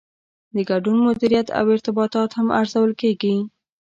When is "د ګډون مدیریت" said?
0.55-1.47